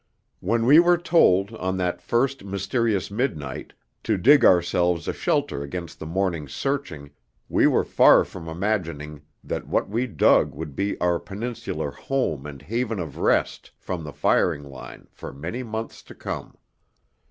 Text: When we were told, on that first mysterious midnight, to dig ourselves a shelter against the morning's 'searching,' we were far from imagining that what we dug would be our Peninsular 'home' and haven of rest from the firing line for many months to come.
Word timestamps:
When 0.39 0.65
we 0.65 0.79
were 0.79 0.97
told, 0.97 1.51
on 1.53 1.77
that 1.77 2.01
first 2.01 2.43
mysterious 2.43 3.11
midnight, 3.11 3.73
to 4.01 4.17
dig 4.17 4.43
ourselves 4.43 5.07
a 5.07 5.13
shelter 5.13 5.61
against 5.61 5.99
the 5.99 6.07
morning's 6.07 6.55
'searching,' 6.55 7.11
we 7.47 7.67
were 7.67 7.83
far 7.83 8.25
from 8.25 8.47
imagining 8.49 9.21
that 9.43 9.67
what 9.67 9.89
we 9.89 10.07
dug 10.07 10.55
would 10.55 10.75
be 10.75 10.99
our 10.99 11.19
Peninsular 11.19 11.91
'home' 11.91 12.47
and 12.47 12.63
haven 12.63 12.97
of 12.97 13.17
rest 13.17 13.69
from 13.77 14.03
the 14.03 14.11
firing 14.11 14.63
line 14.63 15.07
for 15.11 15.31
many 15.31 15.61
months 15.61 16.01
to 16.01 16.15
come. 16.15 16.57